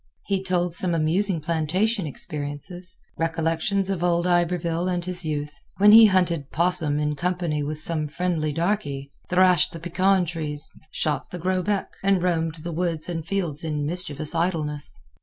[0.25, 6.07] He told some amusing plantation experiences, recollections of old Iberville and his youth, when he
[6.07, 11.89] hunted 'possum in company with some friendly darky; thrashed the pecan trees, shot the grosbec,
[12.01, 14.97] and roamed the woods and fields in mischievous idleness.